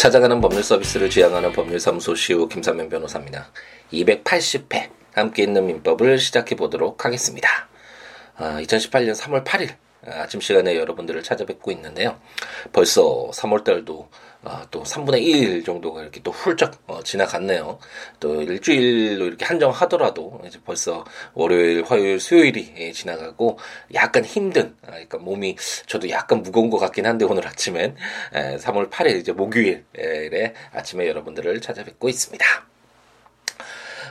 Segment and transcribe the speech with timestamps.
[0.00, 3.52] 찾아가는 법률 서비스를 지향하는 법률사무소 시우 김삼면 변호사입니다.
[3.92, 7.68] 280회 함께 있는 민법을 시작해 보도록 하겠습니다.
[8.34, 9.74] 아, 2018년 3월 8일
[10.06, 12.18] 아침 시간에 여러분들을 찾아뵙고 있는데요.
[12.72, 14.08] 벌써 3월달도
[14.42, 17.78] 아, 또 3분의 1 정도가 이렇게 또 훌쩍 어, 지나갔네요.
[18.20, 21.04] 또 일주일로 이렇게 한정하더라도 이제 벌써
[21.34, 23.58] 월요일, 화요일, 수요일이 예, 지나가고
[23.92, 27.96] 약간 힘든, 아, 그러니까 몸이 저도 약간 무거운 것 같긴 한데 오늘 아침엔
[28.32, 32.46] 에, 3월 8일 이제 목요일에 아침에 여러분들을 찾아뵙고 있습니다.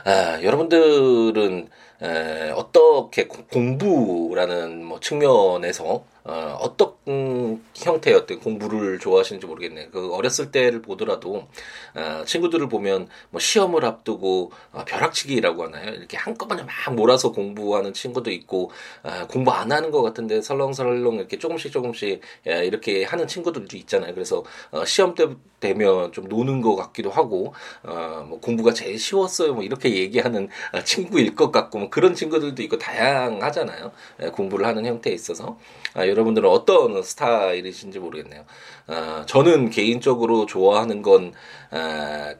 [0.04, 1.68] 아, 여러분들은
[2.02, 9.90] 에, 어떻게 공부라는 뭐 측면에서 어, 어떤 음, 형태의 어떤 공부를 좋아하시는지 모르겠네요.
[9.90, 11.48] 그 어렸을 때를 보더라도
[11.96, 15.92] 어, 친구들을 보면 뭐 시험을 앞두고 어, 벼락치기라고 하나요?
[15.92, 18.70] 이렇게 한꺼번에 막 몰아서 공부하는 친구도 있고
[19.02, 24.14] 어, 공부 안 하는 것 같은데 설렁설렁 이렇게 조금씩 조금씩 예, 이렇게 하는 친구들도 있잖아요.
[24.14, 25.26] 그래서 어, 시험 때
[25.58, 29.54] 되면 좀 노는 것 같기도 하고 어, 뭐 공부가 제일 쉬웠어요.
[29.54, 33.90] 뭐 이렇게 얘기하는 어, 친구일 것 같고 뭐 그런 친구들도 있고 다양하잖아요.
[34.22, 35.58] 예, 공부를 하는 형태에 있어서.
[35.94, 38.44] 아, 여러분들은 어떤 스타일이신지 모르겠네요.
[38.86, 41.32] 아, 저는 개인적으로 좋아하는 건,
[41.70, 42.34] 아,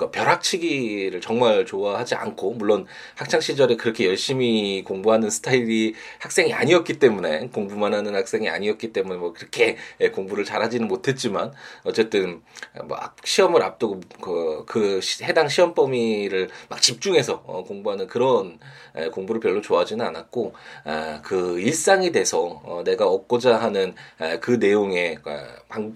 [0.00, 6.98] 그, 그 벼락치기를 정말 좋아하지 않고 물론 학창 시절에 그렇게 열심히 공부하는 스타일이 학생이 아니었기
[6.98, 9.76] 때문에 공부만 하는 학생이 아니었기 때문에 뭐 그렇게
[10.12, 11.52] 공부를 잘하지는 못했지만
[11.84, 12.42] 어쨌든
[12.84, 18.58] 뭐 시험을 앞두고 그, 그 해당 시험 범위를 막 집중해서 어, 공부하는 그런
[19.12, 23.94] 공부를 별로 좋아하지는 않았고 아, 그 일상이 돼서 어, 내가 얻고자 하는
[24.40, 25.18] 그 내용의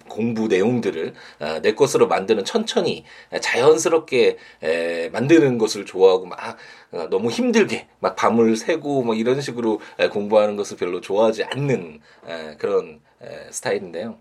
[0.08, 3.04] 공부 내용들을 아, 내 것으로 만드는 천천히
[3.40, 6.56] 자연스럽게 자연스럽게 에, 만드는 것을 좋아하고 막
[6.90, 12.00] 어, 너무 힘들게 막 밤을 새고 뭐 이런 식으로 에, 공부하는 것을 별로 좋아하지 않는
[12.26, 14.18] 에, 그런 에, 스타일인데요.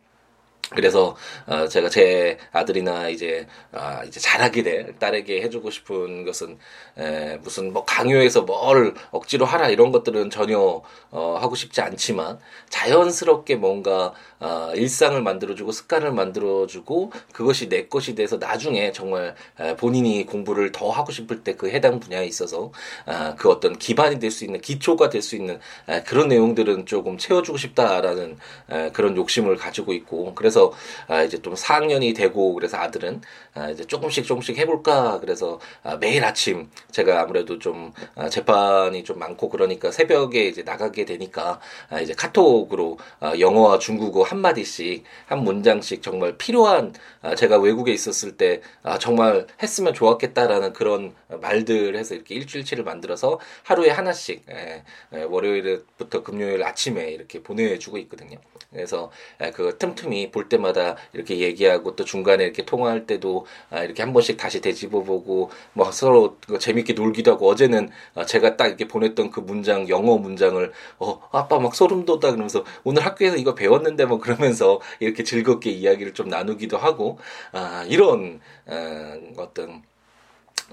[0.71, 6.57] 그래서 어 제가 제 아들이나 이제 아 이제 잘하게 될 딸에게 해주고 싶은 것은
[6.97, 12.39] 에 무슨 뭐 강요해서 뭘 억지로 하라 이런 것들은 전혀 어 하고 싶지 않지만
[12.69, 20.25] 자연스럽게 뭔가 어 일상을 만들어주고 습관을 만들어주고 그것이 내 것이 돼서 나중에 정말 에 본인이
[20.25, 22.71] 공부를 더 하고 싶을 때 그 해당 분야에 있어서
[23.05, 27.57] 아그 어떤 기반이 될 수 있는 기초가 될 수 있는 에 그런 내용들은 조금 채워주고
[27.57, 28.37] 싶다라는
[28.71, 30.73] 에 그런 욕심을 가지고 있고 그래서 그래서
[31.07, 33.21] 아 이제 좀 4학년이 되고 그래서 아들은
[33.55, 39.19] 아 이제 조금씩 조금씩 해볼까 그래서 아 매일 아침 제가 아무래도 좀 아 재판이 좀
[39.19, 41.59] 많고 그러니까 새벽에 이제 나가게 되니까
[41.89, 47.91] 아 이제 카톡으로 아 영어와 중국어 한 마디씩 한 문장씩 정말 필요한 아 제가 외국에
[47.93, 54.83] 있었을 때 아 정말 했으면 좋았겠다라는 그런 말들 해서 이렇게 일주일치를 만들어서 하루에 하나씩 에,
[55.13, 58.37] 에, 월요일부터 금요일 아침에 이렇게 보내주고 있거든요.
[58.71, 64.03] 그래서 에, 그 틈틈이 볼 때마다 이렇게 얘기하고 또 중간에 이렇게 통화할 때도 아, 이렇게
[64.03, 69.31] 한 번씩 다시 되짚어보고 뭐 서로 재밌게 놀기도 하고 어제는 아, 제가 딱 이렇게 보냈던
[69.31, 74.19] 그 문장 영어 문장을 어 아빠 막 소름 돋다 그러면서 오늘 학교에서 이거 배웠는데 뭐
[74.19, 77.19] 그러면서 이렇게 즐겁게 이야기를 좀 나누기도 하고
[77.51, 79.83] 아 이런 어, 어떤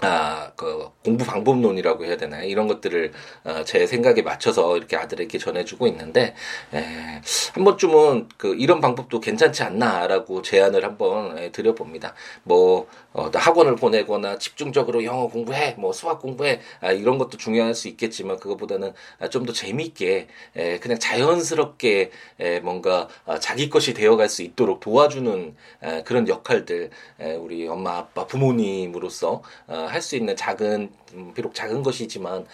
[0.03, 2.47] 아, 그, 공부 방법론이라고 해야 되나요?
[2.47, 3.11] 이런 것들을,
[3.43, 6.33] 어, 제 생각에 맞춰서 이렇게 아들에게 전해주고 있는데,
[6.73, 7.21] 에,
[7.53, 12.15] 한 번쯤은 그, 이런 방법도 괜찮지 않나라고 제안을 한번 에, 드려봅니다.
[12.43, 17.87] 뭐, 어, 학원을 보내거나 집중적으로 영어 공부해, 뭐, 수학 공부해, 아, 이런 것도 중요할 수
[17.87, 22.09] 있겠지만, 그것보다는 아, 좀 더 재미있게, 에, 그냥 자연스럽게,
[22.39, 26.89] 에, 뭔가, 아, 자기 것이 되어갈 수 있도록 도와주는, 에, 그런 역할들,
[27.19, 32.45] 에, 우리 엄마, 아빠, 부모님으로서, 어, 할 수 있는 작은 음, 비록 작은 것이지만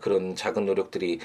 [0.00, 1.18] 그런 작은 노력들이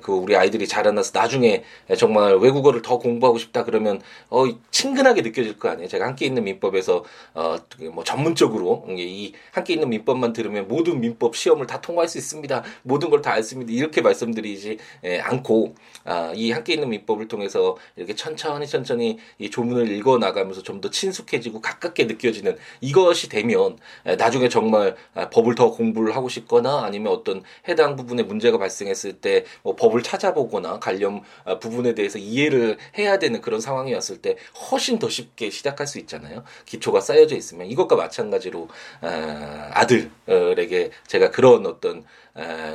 [0.00, 1.64] 그 우리 아이들이 자라나서 나중에
[1.96, 4.00] 정말 외국어를 더 공부하고 싶다 그러면
[4.30, 5.88] 어 친근하게 느껴질 거 아니에요.
[5.88, 7.04] 제가 함께 있는 민법에서
[7.34, 12.62] 어뭐 전문적으로 이 함께 있는 민법만 들으면 모든 민법 시험을 다 통과할 수 있습니다.
[12.82, 13.72] 모든 걸 다 알습니다.
[13.72, 14.78] 이렇게 말씀드리지
[15.22, 20.78] 않고 아, 이 함께 있는 민법을 통해서 이렇게 천천히 천천히 이 조문을 읽어 나가면서 좀
[20.80, 23.76] 더 친숙해지고 가깝게 느껴지는 이것이 되면
[24.16, 29.44] 나중에 정말 아, 법을 더 공부를 하고 싶거나 아니면 어떤 해당 부분에 문제가 발생했을 때
[29.62, 34.36] 뭐 법을 찾아보거나 관련 아, 부분에 대해서 이해를 해야 되는 그런 상황이 왔을 때
[34.70, 36.44] 훨씬 더 쉽게 시작할 수 있잖아요.
[36.66, 38.68] 기초가 쌓여져 있으면 이것과 마찬가지로
[39.00, 42.04] 아, 아들에게 제가 그런 어떤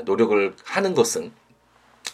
[0.05, 1.31] 노력을 하는 것은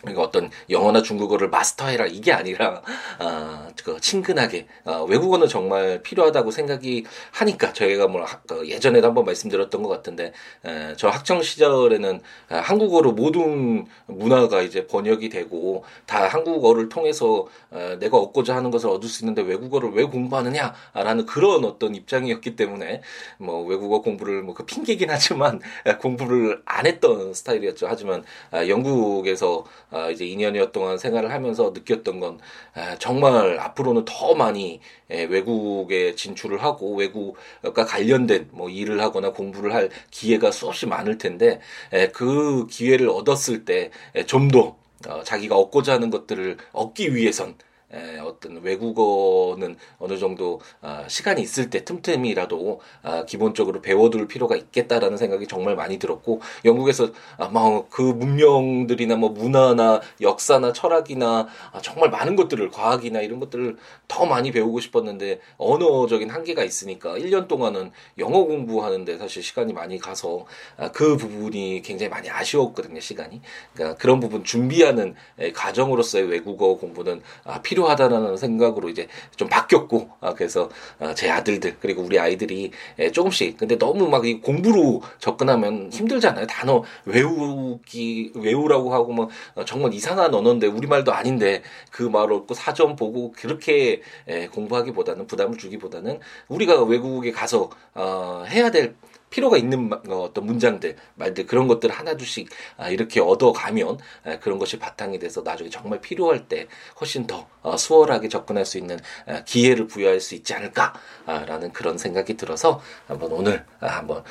[0.01, 2.81] 그러니까 어떤 영어나 중국어를 마스터해라 이게 아니라
[3.19, 9.89] 어, 그 친근하게 어, 외국어는 정말 필요하다고 생각이 하니까 저희가 뭐그 예전에도 한번 말씀드렸던 것
[9.89, 10.31] 같은데
[10.65, 17.97] 에, 저 학창 시절에는 아, 한국어로 모든 문화가 이제 번역이 되고 다 한국어를 통해서 어,
[17.99, 23.01] 내가 얻고자 하는 것을 얻을 수 있는데 외국어를 왜 공부하느냐라는 그런 어떤 입장이었기 때문에
[23.37, 25.61] 뭐 외국어 공부를 뭐 그 핑계긴 하지만
[26.01, 27.87] 공부를 안 했던 스타일이었죠.
[27.87, 32.39] 하지만 아, 영국에서 아, 이제 2년여 동안 생활을 하면서 느꼈던 건
[32.73, 34.79] 아, 정말 앞으로는 더 많이
[35.11, 41.59] 예, 외국에 진출을 하고 외국과 관련된 뭐 일을 하거나 공부를 할 기회가 수없이 많을 텐데
[41.93, 43.91] 예, 그 기회를 얻었을 때
[44.25, 44.77] 좀더
[45.07, 47.55] 예, 어, 자기가 얻고자 하는 것들을 얻기 위해선
[47.91, 55.17] 에, 어떤 외국어는 어느 정도 아, 시간이 있을 때 틈틈이라도 아, 기본적으로 배워둘 필요가 있겠다라는
[55.17, 62.35] 생각이 정말 많이 들었고 영국에서 아마 그 문명들이나 뭐 문화나 역사나 철학이나 아, 정말 많은
[62.35, 63.77] 것들을 과학이나 이런 것들을
[64.07, 70.45] 더 많이 배우고 싶었는데 언어적인 한계가 있으니까 1년 동안은 영어 공부하는데 사실 시간이 많이 가서
[70.77, 73.41] 아, 그 부분이 굉장히 많이 아쉬웠거든요 시간이.
[73.73, 80.09] 그러니까 그런 부분 준비하는 에, 과정으로서의 외국어 공부는 아, 필요 필요하다라는 생각으로 이제 좀 바뀌었고
[80.19, 83.57] 아, 그래서 아, 제 아들들 그리고 우리 아이들이 예, 조금씩.
[83.57, 86.45] 근데 너무 막 이 공부로 접근하면 힘들잖아요.
[86.45, 92.97] 단어 외우기 외우라고 하고 뭐 어, 정말 이상한 언어인데 우리말도 아닌데 그 말을 얻고 사전
[92.97, 98.95] 보고 그렇게 예, 공부하기보다는 부담을 주기보다는 우리가 외국에 가서 어, 해야 될
[99.29, 104.79] 필요가 있는 어, 어떤 문장들, 말들 그런 것들 하나둘씩 아, 이렇게 얻어가면 아, 그런 것이
[104.79, 106.67] 바탕이 돼서 나중에 정말 필요할 때
[106.99, 112.35] 훨씬 더 어, 수월하게 접근할 수 있는 아, 기회를 부여할 수 있지 않을까라는 그런 생각이
[112.35, 114.23] 들어서 한번 오늘 한번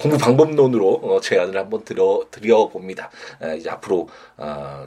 [0.00, 3.10] 공부 방법론으로 어, 제안을 한번 드려 드려 봅니다.
[3.56, 4.08] 이제 앞으로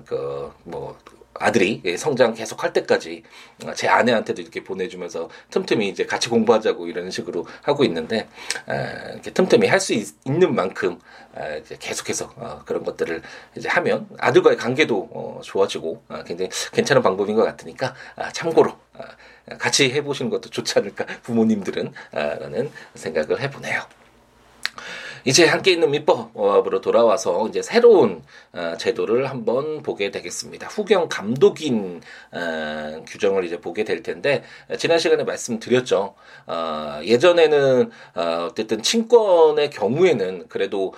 [0.06, 0.98] 그 뭐
[1.44, 3.24] 아들이 성장 계속 할 때까지
[3.76, 8.28] 제 아내한테도 이렇게 보내주면서 틈틈이 이제 같이 공부하자고 이런 식으로 하고 있는데
[9.14, 9.94] 이렇게 틈틈이 할 수
[10.26, 10.98] 있는 만큼
[11.80, 13.22] 계속해서 어, 그런 것들을
[13.58, 19.58] 이제 하면 아들과의 관계도 어, 좋아지고 어, 굉장히 괜찮은 방법인 것 같으니까 아, 참고로 아,
[19.58, 23.82] 같이 해보시는 것도 좋지 않을까 부모님들은 라는 생각을 해보네요.
[25.26, 28.22] 이제 함께 있는 민법으로 돌아와서 이제 새로운
[28.52, 30.68] 어, 제도를 한번 보게 되겠습니다.
[30.68, 34.44] 후경 감독인 어, 규정을 이제 보게 될 텐데
[34.78, 36.16] 지난 시간에 말씀드렸죠.
[36.48, 37.90] 어, 예전에는
[38.50, 40.94] 어쨌든 친권의 경우에는 그래도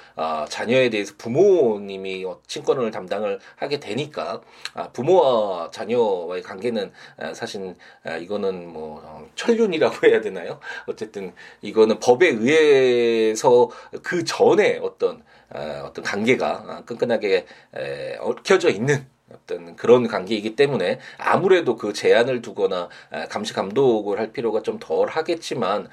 [0.49, 4.41] 자녀에 대해서 부모님이 친권을 담당을 하게 되니까
[4.73, 6.91] 아, 부모와 자녀와의 관계는
[7.33, 7.75] 사실
[8.21, 10.59] 이거는 뭐 천륜이라고 해야 되나요?
[10.87, 13.69] 어쨌든 이거는 법에 의해서
[14.01, 17.45] 그그 전에 어떤 어, 어떤 관계가 끈끈하게
[17.75, 22.87] 에, 얽혀져 있는 어떤 그런 관계이기 때문에 아무래도 그 제한을 두거나
[23.29, 25.89] 감시 감독을 할 필요가 좀 덜 하겠지만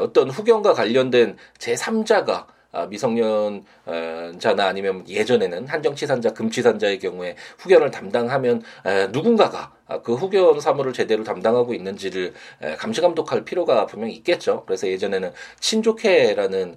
[0.00, 3.64] 어떤 후견과 관련된 제3자가 아, 미성년자나
[4.64, 8.62] 아니면 예전에는 한정치산자, 금치산자의 경우에 후견을 담당하면
[9.10, 12.32] 누군가가 아, 그 후견 사무를 제대로 담당하고 있는지를
[12.78, 14.64] 감시 감독할 필요가 분명히 있겠죠.
[14.66, 16.76] 그래서 예전에는 친족회라는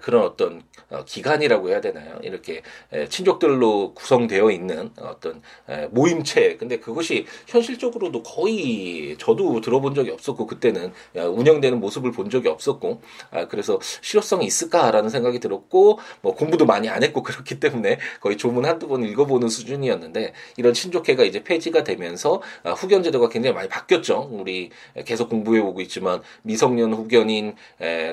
[0.00, 2.18] 그런 어떤 어, 기관이라고 해야 되나요?
[2.22, 2.62] 이렇게
[3.08, 5.42] 친족들로 구성되어 있는 어떤
[5.90, 6.56] 모임체.
[6.58, 13.46] 근데 그것이 현실적으로도 거의 저도 들어본 적이 없었고 그때는 운영되는 모습을 본 적이 없었고 아,
[13.48, 18.88] 그래서 실효성이 있을까라는 생각이 들었고 뭐 공부도 많이 안 했고 그렇기 때문에 거의 조문 한두
[18.88, 24.28] 번 읽어보는 수준이었는데 이런 친족회가 이제 폐지가 되면서 아, 후견 제도가 굉장히 많이 바뀌었죠.
[24.32, 24.70] 우리
[25.04, 27.54] 계속 공부해 오고 있지만 미성년 후견인,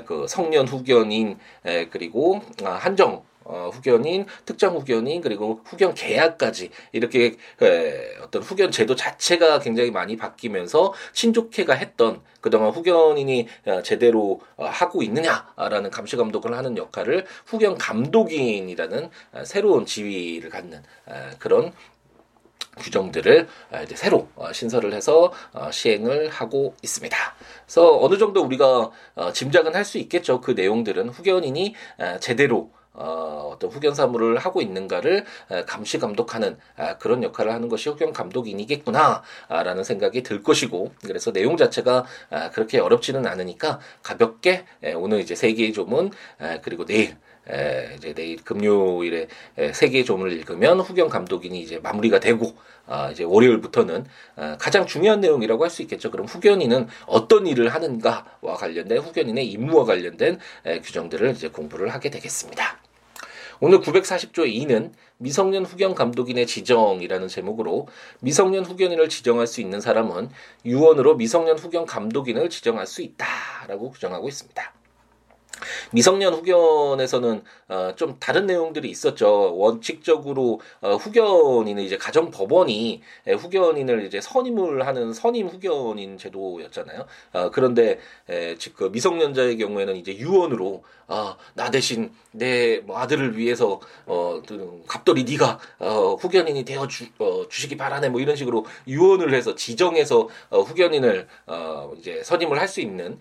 [0.05, 1.37] 그 성년 후견인,
[1.91, 8.95] 그리고 아, 한정 어, 후견인, 특정 후견인, 그리고 후견 계약까지 이렇게 에, 어떤 후견 제도
[8.95, 16.55] 자체가 굉장히 많이 바뀌면서 친족회가 했던 그동안 후견인이 어, 제대로 어, 하고 있느냐라는 감시 감독을
[16.55, 20.83] 하는 역할을 후견 감독인이라는 어, 새로운 지위를 갖는
[21.39, 21.73] 그런
[22.81, 27.17] 규정들을 아, 이제 새로 어, 신설을 해서 어, 시행을 하고 있습니다.
[27.65, 30.39] 그래서 어느 정도 우리가 어, 짐작은 할 수 있겠죠.
[30.41, 31.73] 그 내용들은 후견인이
[32.21, 35.25] 제대로 어, 떤 후견 사무를 하고 있는가를
[35.65, 42.05] 감시 감독하는 아, 그런 역할을 하는 것이 후견 감독인이겠구나라는 생각이 들 것이고 그래서 내용 자체가
[42.29, 46.11] 아, 그렇게 어렵지는 않으니까 가볍게 오늘 이제 세 개의 조문
[46.61, 47.15] 그리고 내일
[47.51, 49.27] 에, 이제 내일 금요일에
[49.73, 52.55] 세 개의 조문을 읽으면 후견 감독인이 이제 마무리가 되고
[52.87, 54.05] 아, 이제 월요일부터는
[54.35, 56.11] 아, 가장 중요한 내용이라고 할 수 있겠죠.
[56.11, 62.81] 그럼 후견인은 어떤 일을 하는가와 관련된 후견인의 임무와 관련된 에, 규정들을 이제 공부를 하게 되겠습니다.
[63.61, 67.87] 오늘 940조의 2는 미성년 후견 감독인의 지정이라는 제목으로
[68.19, 70.29] 미성년 후견인을 지정할 수 있는 사람은
[70.65, 74.80] 유언으로 미성년 후견 감독인을 지정할 수 있다라고 규정하고 있습니다.
[75.93, 79.55] 미성년 후견에서는 어, 좀 다른 내용들이 있었죠.
[79.57, 87.05] 원칙적으로 어, 후견인은 이제 가정 법원이 후견인을 이제 선임을 하는 선임 후견인 제도였잖아요.
[87.33, 94.41] 어, 그런데 에, 즉그 미성년자의 경우에는 이제 유언으로 아, 나 대신 내뭐 아들을 위해서 어
[94.87, 100.29] 갑돌이 네가 어 후견인이 되어 주, 어, 주시기 바라네 뭐 이런 식으로 유언을 해서 지정해서
[100.49, 103.19] 어, 후견인을 어 이제 선임을 할 수 있는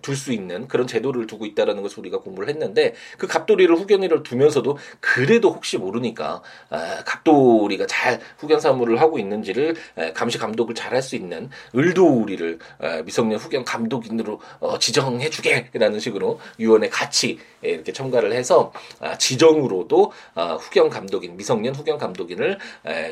[0.00, 4.78] 둘 수 있는 그런 제도를 두고 있다라는 것을 우리가 공부를 했는데 그 갑돌이를 후견인을 두면서도
[5.00, 11.02] 그래도 혹시 모르니까 아, 갑돌이가 잘 후견 사무를 하고 있는지를 에, 감시 감독을 잘 할
[11.02, 17.92] 수 있는 을도우리를 에, 미성년 후견 감독인으로 어, 지정해 주게라는 식으로 유언에 같이 같이 이렇게
[17.92, 22.58] 첨가를 해서 아, 지정으로도 아, 후견 감독인 미성년 후견 감독인을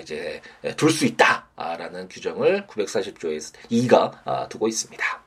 [0.01, 0.41] 이제
[0.77, 3.37] 둘 수 있다라는 규정을 940조에
[3.71, 5.26] 2가 아, 두고 있습니다.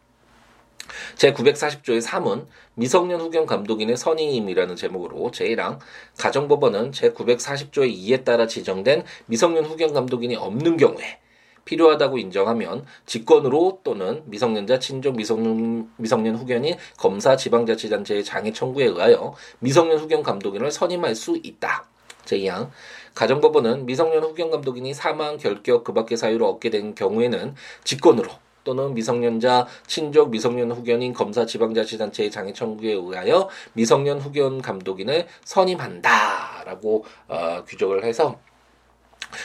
[1.16, 5.80] 제 940조의 3은 미성년 후견 감독인의 선임이라는 제목으로 제1항
[6.18, 11.20] 가정법원은 제 940조의 2에 따라 지정된 미성년 후견 감독인이 없는 경우에
[11.66, 20.00] 필요하다고 인정하면 직권으로 또는 미성년자 친족 미성년, 미성년 후견인 검사 지방자치단체의 장애 청구에 의하여 미성년
[20.00, 21.86] 후견 감독인을 선임할 수 있다.
[22.26, 22.70] 제2항
[23.14, 28.30] 가정법원은 미성년 후견 감독인이 사망, 결격, 그 밖의 사유로 얻게 된 경우에는 직권으로
[28.70, 37.64] 또는 미성년자 친족 미성년 후견인 검사 지방자치단체의 장애 청구에 의하여 미성년 후견 감독인을 선임한다라고 어,
[37.68, 38.40] 규정을 해서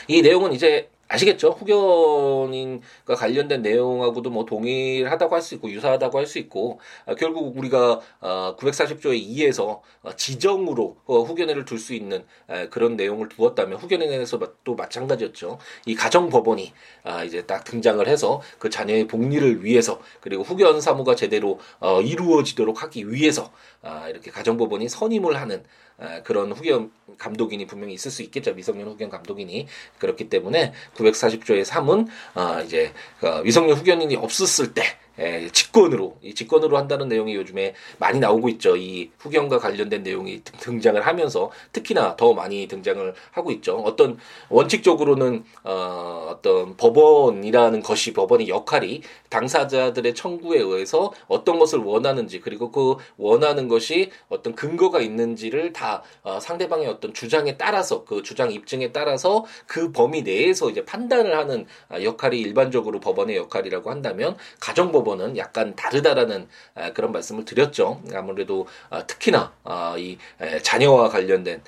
[0.07, 1.51] 이 내용은 이제 아시겠죠?
[1.51, 7.99] 후견인과 관련된 내용하고도 뭐 동일하다고 할 수 있고 유사하다고 할 수 있고 아, 결국 우리가
[8.21, 14.39] 아, 940조의 2에서 어, 지정으로 어, 후견인을 둘 수 있는 에, 그런 내용을 두었다면 후견인에서
[14.63, 15.59] 또 마찬가지였죠.
[15.85, 21.59] 이 가정법원이 아, 이제 딱 등장을 해서 그 자녀의 복리를 위해서 그리고 후견 사무가 제대로
[21.79, 23.51] 어, 이루어지도록 하기 위해서
[23.83, 25.84] 아, 이렇게 가정법원이 선임을 하는 아,
[26.23, 28.53] 그런 후견 감독인이 분명히 있을 수 있겠죠.
[28.53, 29.67] 미성년 후견 감독인이
[29.99, 34.83] 그렇기 때문에 940조의 3은 아, 이제 그 미성년 후견인이 없었을 때
[35.17, 38.75] 예, 직권으로 이 직권으로 한다는 내용이 요즘에 많이 나오고 있죠.
[38.75, 43.77] 이 후견과 관련된 내용이 등장을 하면서 특히나 더 많이 등장을 하고 있죠.
[43.77, 44.17] 어떤
[44.49, 52.97] 원칙적으로는 어, 어떤 법원이라는 것이 법원의 역할이 당사자들의 청구에 의해서 어떤 것을 원하는지 그리고 그
[53.17, 59.45] 원하는 것이 어떤 근거가 있는지를 다 어, 상대방의 어떤 주장에 따라서 그 주장 입증에 따라서
[59.65, 65.75] 그 범위 내에서 이제 판단을 하는 아, 역할이 일반적으로 법원의 역할이라고 한다면 가정법 법원은 약간
[65.75, 66.47] 다르다라는
[66.93, 68.01] 그런 말씀을 드렸죠.
[68.13, 70.17] 아무래도 아, 특히나 아, 이
[70.63, 71.61] 자녀와 관련된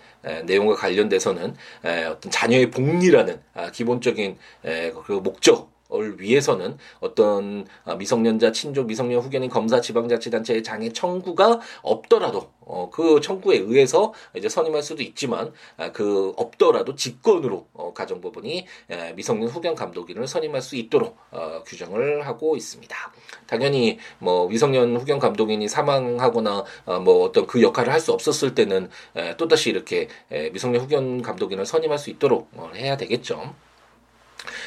[0.45, 4.37] 내용과 관련돼서는 어떤 자녀의 복리라는 아, 기본적인
[5.05, 7.65] 그 목적 을 위해서는 어떤
[7.97, 14.83] 미성년자 친족 미성년 후견인 검사 지방자치단체의 장애 청구가 없더라도 어, 그 청구에 의해서 이제 선임할
[14.83, 21.17] 수도 있지만 아, 그 없더라도 직권으로 어, 가정법원이 에, 미성년 후견 감독인을 선임할 수 있도록
[21.31, 22.95] 어, 규정을 하고 있습니다.
[23.45, 28.89] 당연히 뭐 미성년 후견 감독인이 사망하거나 어, 뭐 어떤 그 역할을 할 수 없었을 때는
[29.15, 33.55] 에, 또다시 이렇게 에, 미성년 후견 감독인을 선임할 수 있도록 어, 해야 되겠죠.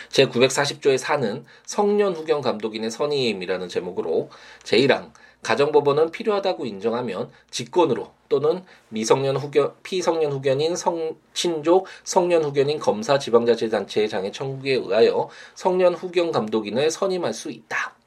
[0.09, 4.31] 제 940조의 4는 성년 후견 감독인의 선임이라는 제목으로
[4.65, 13.19] 제1항 가정법원은 필요하다고 인정하면 직권으로 또는 미성년 후견 피성년 후견인 성 친족 성년 후견인 검사
[13.19, 18.00] 지방자치단체의 장애 청구에 의하여 성년 후견 감독인을 선임할 수 있다.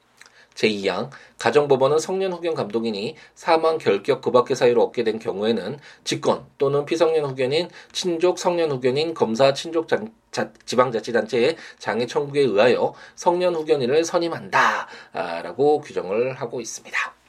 [0.54, 6.84] 제2항 가정법원은 성년 후견 감독인이 사망, 결격, 그 밖의 사유로 얻게 된 경우에는 직권 또는
[6.84, 14.04] 피성년 후견인 친족 성년 후견인 검사 친족 자, 자, 지방자치단체의 장애 청구에 의하여 성년 후견인을
[14.04, 17.23] 선임한다라고 규정을 하고 있습니다.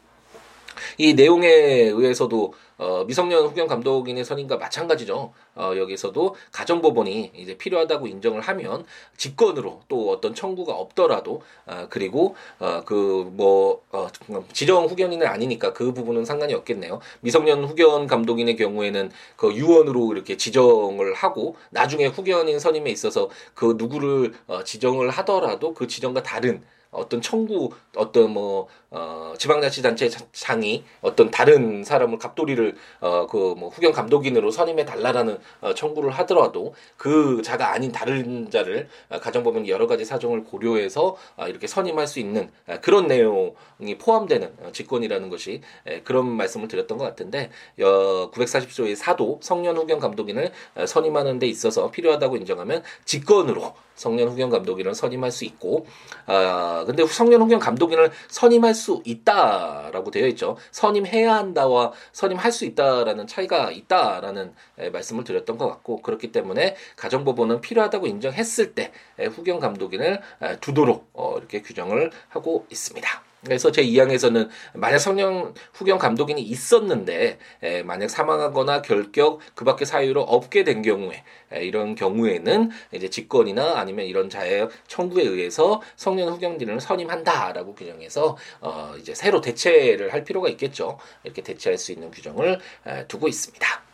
[0.98, 5.32] 이 내용에 의해서도 어, 미성년 후견 감독인의 선임과 마찬가지죠.
[5.56, 8.86] 어, 여기서도 가정법원이 이제 필요하다고 인정을 하면
[9.16, 14.08] 직권으로 또 어떤 청구가 없더라도 어, 그리고 어, 그뭐 어,
[14.52, 17.00] 지정 후견인은 아니니까 그 부분은 상관이 없겠네요.
[17.22, 24.34] 미성년 후견 감독인의 경우에는 그 유언으로 이렇게 지정을 하고 나중에 후견인 선임에 있어서 그 누구를
[24.48, 26.62] 어, 지정을 하더라도 그 지정과 다른
[26.96, 33.92] 어떤 청구 어떤 뭐 어, 지방자치단체 장이 어떤 다른 사람을 갑돌이를 어 그 뭐 후견
[33.92, 40.06] 감독인으로 선임해 달라라는 어, 청구를 하더라도 그 자가 아닌 다른 자를 어, 가정법원 여러 가지
[40.06, 46.02] 사정을 고려해서 어, 이렇게 선임할 수 있는 어, 그런 내용이 포함되는 어, 직권이라는 것이 에,
[46.02, 47.50] 그런 말씀을 드렸던 것 같은데
[47.82, 54.50] 어, 940조의 사도 성년 후견 감독인을 어, 선임하는 데 있어서 필요하다고 인정하면 직권으로 성년 후견
[54.50, 55.86] 감독인을 선임할 수 있고
[56.26, 60.58] 아 근데 성년 후견 감독인을 선임할 수 있다라고 되어 있죠.
[60.72, 67.62] 선임해야 한다와 선임할 수 있다라는 차이가 있다라는 에, 말씀을 드렸던 것 같고 그렇기 때문에 가정법원은
[67.62, 73.25] 필요하다고 인정했을 때 에, 후견 감독인을 에, 두도록 어, 이렇게 규정을 하고 있습니다.
[73.46, 80.64] 그래서 제 2항에서는 만약 성령 후견 감독인이 있었는데 에, 만약 사망하거나 결격 그밖에 사유로 없게
[80.64, 81.24] 된 경우에
[81.54, 88.94] 에, 이런 경우에는 이제 직권이나 아니면 이런 자의 청구에 의해서 성년 후견인을 선임한다라고 규정해서 어,
[89.00, 90.98] 이제 새로 대체를 할 필요가 있겠죠.
[91.24, 93.85] 이렇게 대체할 수 있는 규정을 에, 두고 있습니다.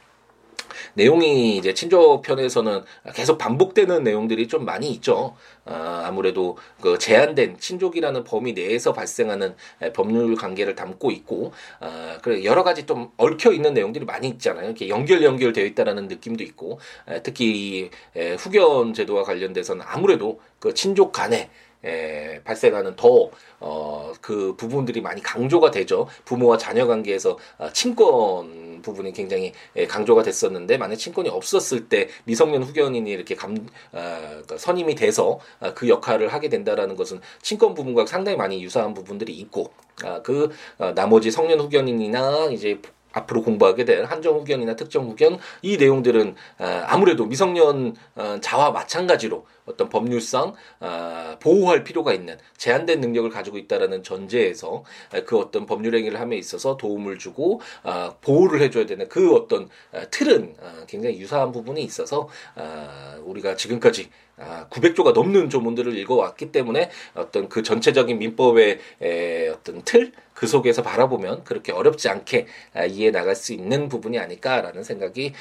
[0.94, 2.84] 내용이 이제 친조 편에서는
[3.14, 5.36] 계속 반복되는 내용들이 좀 많이 있죠.
[5.66, 9.56] 아, 아무래도 그 제한된 친족이라는 범위 내에서 발생하는
[9.94, 14.66] 법률 관계를 담고 있고, 아, 그 여러 가지 좀 얽혀 있는 내용들이 많이 있잖아요.
[14.66, 16.80] 이렇게 연결 연결되어 있다라는 느낌도 있고,
[17.24, 17.90] 특히
[18.38, 21.50] 후견 제도와 관련돼서는 아무래도 그 친족 간에
[21.84, 26.08] 에, 발생하는 더, 어, 그 부분들이 많이 강조가 되죠.
[26.26, 32.64] 부모와 자녀 관계에서 어, 친권 부분이 굉장히 에, 강조가 됐었는데, 만약 친권이 없었을 때 미성년
[32.64, 33.56] 후견인이 이렇게 감,
[33.92, 38.94] 어, 그 선임이 돼서 어, 그 역할을 하게 된다라는 것은 친권 부분과 상당히 많이 유사한
[38.94, 39.72] 부분들이 있고,
[40.04, 42.82] 아, 그, 어, 나머지 성년 후견인이나 이제
[43.14, 49.46] 앞으로 공부하게 될 한정 후견이나 특정 후견 이 내용들은 아, 아무래도 미성년 어, 자와 마찬가지로
[49.72, 54.84] 어떤 법률상 아, 보호할 필요가 있는 제한된 능력을 가지고 있다라는 전제에서
[55.26, 59.70] 그 어떤 법률 행위를 함에 있어서 도움을 주고 아, 보호를 해줘야 되는 그 어떤
[60.12, 60.56] 틀은
[60.88, 62.30] 굉장히 유사한 부분이 있어서
[63.24, 64.10] 우리가 지금까지
[64.70, 68.80] 900조가 넘는 조문들을 읽어왔기 때문에 어떤 그 전체적인 민법의
[69.54, 70.12] 어떤 틀
[70.42, 72.48] 그 속에서 바라보면 그렇게 어렵지 않게
[72.90, 75.34] 이해 나갈 수 있는 부분이 아닐까라는 생각이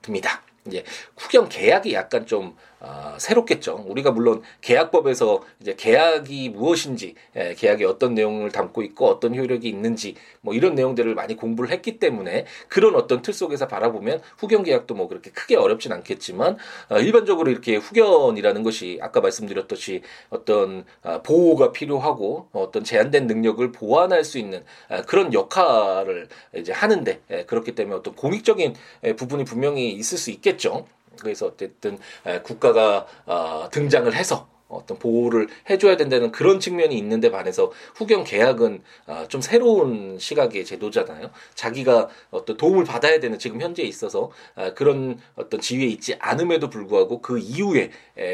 [0.00, 0.42] 듭니다.
[0.66, 0.84] 이제
[1.16, 2.54] 후견 계약이 약간 좀
[2.84, 3.84] 어, 새롭겠죠.
[3.86, 10.16] 우리가 물론 계약법에서 이제 계약이 무엇인지, 예, 계약이 어떤 내용을 담고 있고 어떤 효력이 있는지
[10.40, 15.06] 뭐 이런 내용들을 많이 공부를 했기 때문에 그런 어떤 틀 속에서 바라보면 후견 계약도 뭐
[15.06, 16.56] 그렇게 크게 어렵진 않겠지만
[16.88, 24.24] 어, 일반적으로 이렇게 후견이라는 것이 아까 말씀드렸듯이 어떤 어, 보호가 필요하고 어떤 제한된 능력을 보완할
[24.24, 29.92] 수 있는 어, 그런 역할을 이제 하는데 예, 그렇기 때문에 어떤 공익적인 예, 부분이 분명히
[29.92, 30.86] 있을 수 있겠 죠.
[31.20, 31.98] 그래서 어쨌든
[32.42, 39.24] 국가가 어, 등장을 해서 어떤 보호를 해줘야 된다는 그런 측면이 있는데 반해서 후견 계약은 어,
[39.28, 41.30] 좀 새로운 시각의 제도잖아요.
[41.54, 47.20] 자기가 어떤 도움을 받아야 되는 지금 현재에 있어서 어, 그런 어떤 지위에 있지 않음에도 불구하고
[47.20, 47.90] 그 이후에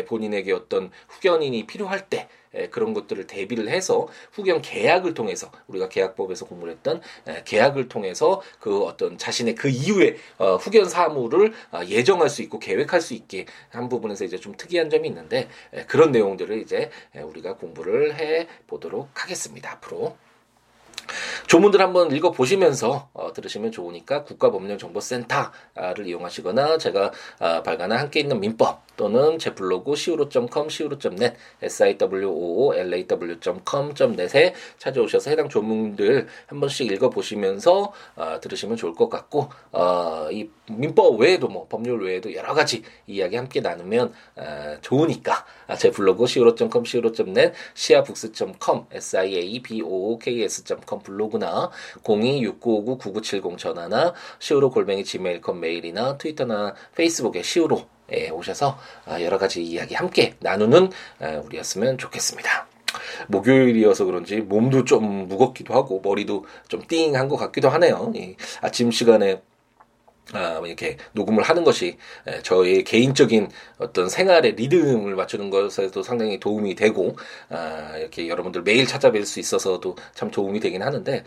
[0.06, 6.46] 본인에게 어떤 후견인이 필요할 때 예, 그런 것들을 대비를 해서 후견 계약을 통해서 우리가 계약법에서
[6.46, 12.28] 공부를 했던 예, 계약을 통해서 그 어떤 자신의 그 이후에 어, 후견 사무를 어, 예정할
[12.28, 16.60] 수 있고 계획할 수 있게 한 부분에서 이제 좀 특이한 점이 있는데 예, 그런 내용들을
[16.60, 20.27] 이제 우리가 공부를 해 보도록 하겠습니다 앞으로.
[21.48, 28.82] 조문들 한번 읽어 보시면서 어, 들으시면 좋으니까 국가법령정보센터를 이용하시거나 제가 어, 발간한 함께 있는 민법
[28.98, 38.76] 또는 제 블로그 siwo.com, siwo.net, siwoolaw.com.net에 찾아오셔서 해당 조문들 한 번씩 읽어 보시면서 어, 들으시면
[38.76, 44.12] 좋을 것 같고 어, 이 민법 외에도 뭐 법률 외에도 여러 가지 이야기 함께 나누면
[44.36, 45.46] 어, 좋으니까
[45.78, 51.70] 제 블로그 siwo.com, siwo.net, siabooks.com, siabooks.com 블로그 나
[52.02, 59.94] 026959-9970 전화나 siwo 골뱅이 gmail.com 메일이나 트위터나 페이스북에 siwo 예, 오셔서 아, 여러 가지 이야기
[59.94, 62.66] 함께 나누는 아, 우리였으면 좋겠습니다.
[63.28, 68.12] 목요일이어서 그런지 몸도 좀 무겁기도 하고 머리도 좀 띵한 것 같기도 하네요.
[68.62, 69.42] 아침 시간에
[70.32, 71.96] 아, 이렇게 녹음을 하는 것이
[72.42, 77.16] 저의 개인적인 어떤 생활의 리듬을 맞추는 것에도 상당히 도움이 되고,
[77.48, 81.24] 아, 이렇게 여러분들 매일 찾아뵐 수 있어서도 참 도움이 되긴 하는데,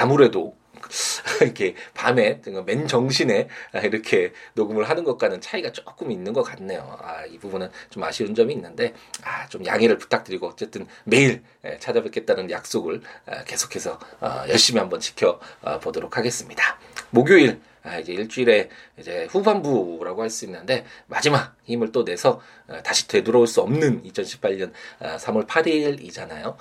[0.00, 0.56] 아무래도
[1.40, 3.48] 이렇게 밤에 맨 정신에
[3.84, 6.98] 이렇게 녹음을 하는 것과는 차이가 조금 있는 것 같네요.
[7.00, 11.42] 아, 이 부분은 좀 아쉬운 점이 있는데, 아, 좀 양해를 부탁드리고, 어쨌든 매일
[11.78, 13.00] 찾아뵙겠다는 약속을
[13.46, 15.38] 계속해서 어, 열심히 한번 지켜
[15.80, 16.78] 보도록 하겠습니다.
[17.12, 23.06] 목요일, 아, 이제 일주일에 이제 후반부라고 할 수 있는데 마지막 힘을 또 내서 어, 다시
[23.08, 26.56] 되돌아올 수 없는 2018년 3월 8일이잖아요.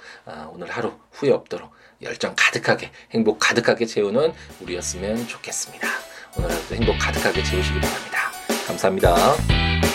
[0.53, 5.87] 오늘 하루 후회 없도록 열정 가득하게 행복 가득하게 채우는 우리였으면 좋겠습니다.
[6.37, 8.31] 오늘 하루도 행복 가득하게 채우시기 바랍니다.
[8.67, 9.90] 감사합니다.